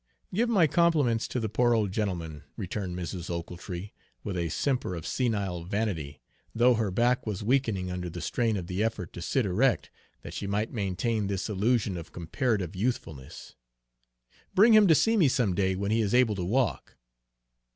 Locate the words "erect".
9.45-9.91